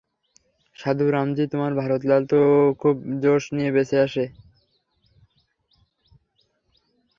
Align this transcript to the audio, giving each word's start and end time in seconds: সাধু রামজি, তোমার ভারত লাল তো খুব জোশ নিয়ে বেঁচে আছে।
সাধু 0.77 1.05
রামজি, 1.11 1.43
তোমার 1.53 1.71
ভারত 1.81 2.01
লাল 2.09 2.23
তো 2.31 2.39
খুব 2.81 2.95
জোশ 3.23 3.43
নিয়ে 3.55 3.71
বেঁচে 3.75 3.97
আছে। 4.05 4.23